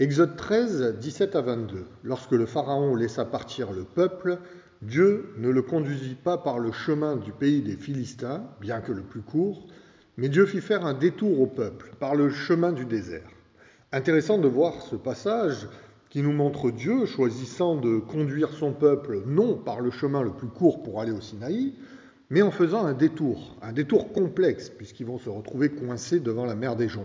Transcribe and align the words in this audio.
Exode 0.00 0.36
13, 0.36 0.98
17 1.00 1.34
à 1.34 1.40
22. 1.40 1.84
Lorsque 2.04 2.30
le 2.30 2.46
Pharaon 2.46 2.94
laissa 2.94 3.24
partir 3.24 3.72
le 3.72 3.82
peuple, 3.82 4.38
Dieu 4.80 5.30
ne 5.38 5.48
le 5.48 5.60
conduisit 5.60 6.14
pas 6.14 6.38
par 6.38 6.60
le 6.60 6.70
chemin 6.70 7.16
du 7.16 7.32
pays 7.32 7.62
des 7.62 7.74
Philistins, 7.74 8.44
bien 8.60 8.80
que 8.80 8.92
le 8.92 9.02
plus 9.02 9.22
court, 9.22 9.66
mais 10.16 10.28
Dieu 10.28 10.46
fit 10.46 10.60
faire 10.60 10.86
un 10.86 10.94
détour 10.94 11.40
au 11.40 11.48
peuple 11.48 11.90
par 11.98 12.14
le 12.14 12.30
chemin 12.30 12.70
du 12.70 12.84
désert. 12.84 13.28
Intéressant 13.90 14.38
de 14.38 14.46
voir 14.46 14.82
ce 14.82 14.94
passage 14.94 15.66
qui 16.10 16.22
nous 16.22 16.32
montre 16.32 16.70
Dieu 16.70 17.04
choisissant 17.04 17.74
de 17.74 17.98
conduire 17.98 18.50
son 18.50 18.72
peuple 18.72 19.22
non 19.26 19.56
par 19.56 19.80
le 19.80 19.90
chemin 19.90 20.22
le 20.22 20.30
plus 20.30 20.46
court 20.46 20.84
pour 20.84 21.00
aller 21.00 21.10
au 21.10 21.20
Sinaï, 21.20 21.74
mais 22.30 22.42
en 22.42 22.52
faisant 22.52 22.86
un 22.86 22.94
détour, 22.94 23.56
un 23.62 23.72
détour 23.72 24.12
complexe, 24.12 24.70
puisqu'ils 24.70 25.06
vont 25.06 25.18
se 25.18 25.28
retrouver 25.28 25.70
coincés 25.70 26.20
devant 26.20 26.44
la 26.44 26.54
mer 26.54 26.76
des 26.76 26.88
joncs. 26.88 27.04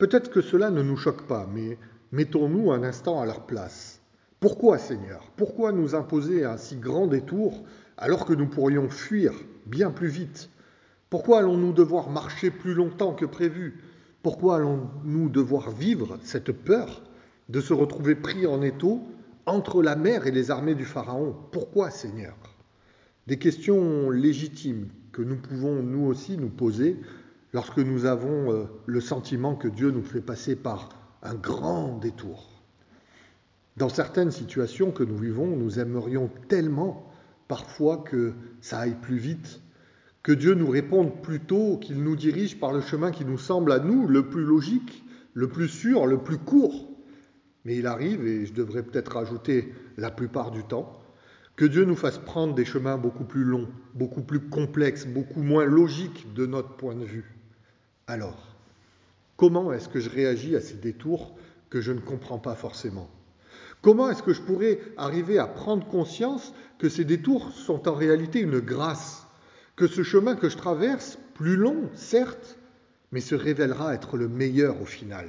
Peut-être 0.00 0.30
que 0.30 0.40
cela 0.40 0.70
ne 0.70 0.82
nous 0.82 0.96
choque 0.96 1.26
pas, 1.26 1.46
mais 1.52 1.76
mettons-nous 2.10 2.72
un 2.72 2.82
instant 2.84 3.20
à 3.20 3.26
leur 3.26 3.44
place. 3.44 4.00
Pourquoi, 4.40 4.78
Seigneur? 4.78 5.30
Pourquoi 5.36 5.72
nous 5.72 5.94
imposer 5.94 6.42
un 6.42 6.56
si 6.56 6.76
grand 6.76 7.06
détour 7.06 7.62
alors 7.98 8.24
que 8.24 8.32
nous 8.32 8.46
pourrions 8.46 8.88
fuir 8.88 9.34
bien 9.66 9.90
plus 9.90 10.08
vite? 10.08 10.48
Pourquoi 11.10 11.40
allons-nous 11.40 11.74
devoir 11.74 12.08
marcher 12.08 12.50
plus 12.50 12.72
longtemps 12.72 13.12
que 13.12 13.26
prévu? 13.26 13.84
Pourquoi 14.22 14.56
allons-nous 14.56 15.28
devoir 15.28 15.70
vivre 15.70 16.18
cette 16.22 16.52
peur 16.52 17.02
de 17.50 17.60
se 17.60 17.74
retrouver 17.74 18.14
pris 18.14 18.46
en 18.46 18.62
étau 18.62 19.02
entre 19.44 19.82
la 19.82 19.96
mer 19.96 20.26
et 20.26 20.30
les 20.30 20.50
armées 20.50 20.74
du 20.74 20.86
Pharaon? 20.86 21.36
Pourquoi, 21.52 21.90
Seigneur? 21.90 22.38
Des 23.26 23.38
questions 23.38 24.08
légitimes 24.08 24.88
que 25.12 25.20
nous 25.20 25.36
pouvons 25.36 25.82
nous 25.82 26.06
aussi 26.06 26.38
nous 26.38 26.48
poser 26.48 26.96
lorsque 27.52 27.78
nous 27.78 28.04
avons 28.04 28.52
euh, 28.52 28.64
le 28.86 29.00
sentiment 29.00 29.54
que 29.54 29.68
Dieu 29.68 29.90
nous 29.90 30.02
fait 30.02 30.20
passer 30.20 30.56
par 30.56 30.90
un 31.22 31.34
grand 31.34 31.98
détour. 31.98 32.48
Dans 33.76 33.88
certaines 33.88 34.30
situations 34.30 34.90
que 34.90 35.04
nous 35.04 35.16
vivons, 35.16 35.56
nous 35.56 35.78
aimerions 35.78 36.30
tellement 36.48 37.10
parfois 37.48 37.98
que 37.98 38.34
ça 38.60 38.80
aille 38.80 39.00
plus 39.00 39.18
vite, 39.18 39.60
que 40.22 40.32
Dieu 40.32 40.54
nous 40.54 40.68
réponde 40.68 41.22
plutôt 41.22 41.78
qu'il 41.78 42.02
nous 42.02 42.16
dirige 42.16 42.60
par 42.60 42.72
le 42.72 42.80
chemin 42.80 43.10
qui 43.10 43.24
nous 43.24 43.38
semble 43.38 43.72
à 43.72 43.78
nous 43.78 44.06
le 44.06 44.28
plus 44.28 44.44
logique, 44.44 45.04
le 45.34 45.48
plus 45.48 45.68
sûr, 45.68 46.06
le 46.06 46.18
plus 46.18 46.38
court. 46.38 46.88
Mais 47.64 47.76
il 47.76 47.86
arrive, 47.86 48.26
et 48.26 48.46
je 48.46 48.52
devrais 48.52 48.82
peut-être 48.82 49.12
rajouter 49.16 49.72
la 49.96 50.10
plupart 50.10 50.50
du 50.50 50.62
temps, 50.62 51.00
que 51.56 51.64
Dieu 51.64 51.84
nous 51.84 51.96
fasse 51.96 52.18
prendre 52.18 52.54
des 52.54 52.64
chemins 52.64 52.96
beaucoup 52.96 53.24
plus 53.24 53.44
longs, 53.44 53.68
beaucoup 53.94 54.22
plus 54.22 54.40
complexes, 54.40 55.06
beaucoup 55.06 55.42
moins 55.42 55.64
logiques 55.64 56.32
de 56.34 56.46
notre 56.46 56.76
point 56.76 56.94
de 56.94 57.04
vue. 57.04 57.39
Alors, 58.10 58.56
comment 59.36 59.72
est-ce 59.72 59.88
que 59.88 60.00
je 60.00 60.10
réagis 60.10 60.56
à 60.56 60.60
ces 60.60 60.74
détours 60.74 61.36
que 61.70 61.80
je 61.80 61.92
ne 61.92 62.00
comprends 62.00 62.40
pas 62.40 62.56
forcément? 62.56 63.08
Comment 63.82 64.10
est-ce 64.10 64.24
que 64.24 64.32
je 64.32 64.42
pourrais 64.42 64.80
arriver 64.96 65.38
à 65.38 65.46
prendre 65.46 65.86
conscience 65.86 66.52
que 66.80 66.88
ces 66.88 67.04
détours 67.04 67.52
sont 67.52 67.86
en 67.88 67.94
réalité 67.94 68.40
une 68.40 68.58
grâce, 68.58 69.28
que 69.76 69.86
ce 69.86 70.02
chemin 70.02 70.34
que 70.34 70.48
je 70.48 70.56
traverse, 70.56 71.18
plus 71.34 71.54
long, 71.54 71.88
certes, 71.94 72.58
mais 73.12 73.20
se 73.20 73.36
révélera 73.36 73.94
être 73.94 74.16
le 74.16 74.26
meilleur 74.26 74.82
au 74.82 74.86
final? 74.86 75.28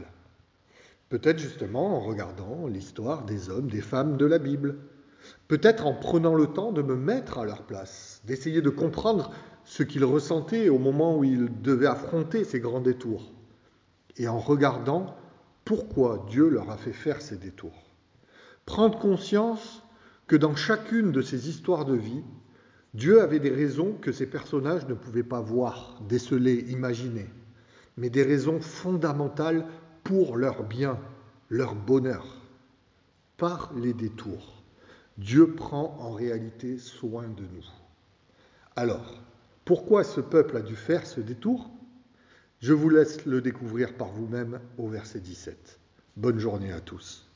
Peut-être 1.10 1.38
justement 1.38 1.98
en 1.98 2.00
regardant 2.00 2.66
l'histoire 2.66 3.26
des 3.26 3.52
hommes, 3.52 3.70
des 3.70 3.82
femmes 3.82 4.18
de 4.18 4.26
la 4.26 4.40
Bible. 4.40 4.78
Peut-être 5.48 5.86
en 5.86 5.94
prenant 5.94 6.36
le 6.36 6.48
temps 6.48 6.72
de 6.72 6.82
me 6.82 6.96
mettre 6.96 7.40
à 7.40 7.46
leur 7.46 7.64
place, 7.64 8.22
d'essayer 8.26 8.62
de 8.62 8.70
comprendre 8.70 9.32
ce 9.64 9.84
qu'ils 9.84 10.06
ressentaient 10.06 10.70
au 10.70 10.80
moment 10.80 11.18
où 11.18 11.24
ils 11.24 11.62
devaient 11.62 11.88
affronter 11.88 12.44
ces 12.44 12.60
grands 12.60 12.82
détours, 12.82 13.32
et 14.18 14.28
en 14.28 14.40
regardant 14.40 15.16
pourquoi 15.66 16.26
Dieu 16.30 16.50
leur 16.50 16.70
a 16.70 16.78
fait 16.78 16.94
faire 16.94 17.22
ces 17.22 17.38
détours. 17.38 17.92
Prendre 18.66 19.00
conscience 19.00 19.84
que 20.28 20.36
dans 20.36 20.56
chacune 20.56 21.12
de 21.12 21.22
ces 21.22 21.50
histoires 21.50 21.86
de 21.86 21.96
vie, 21.96 22.24
Dieu 22.94 23.22
avait 23.22 23.40
des 23.40 23.50
raisons 23.50 23.94
que 24.02 24.12
ces 24.12 24.26
personnages 24.26 24.88
ne 24.88 24.94
pouvaient 24.94 25.24
pas 25.24 25.42
voir, 25.42 26.02
déceler, 26.08 26.66
imaginer, 26.70 27.30
mais 27.98 28.10
des 28.10 28.24
raisons 28.24 28.60
fondamentales 28.60 29.66
pour 30.04 30.36
leur 30.36 30.64
bien, 30.64 31.00
leur 31.50 31.76
bonheur. 31.76 32.26
Par 33.38 33.74
les 33.76 33.94
détours, 33.94 34.61
Dieu 35.22 35.54
prend 35.54 35.96
en 36.00 36.14
réalité 36.14 36.80
soin 36.80 37.28
de 37.28 37.44
nous. 37.44 37.66
Alors, 38.76 39.22
pourquoi 39.66 40.04
ce 40.04 40.20
peuple 40.20 40.58
a 40.58 40.62
dû 40.62 40.76
faire 40.76 41.06
ce 41.06 41.22
détour? 41.22 41.70
Je 42.60 42.74
vous 42.74 42.90
laisse 42.90 43.24
le 43.28 43.40
découvrir 43.40 43.94
par 43.94 44.08
vous-même 44.08 44.60
au 44.80 44.88
verset 44.88 45.20
17. 45.20 45.80
Bonne 46.18 46.40
journée 46.40 46.72
à 46.72 46.82
tous. 46.82 47.31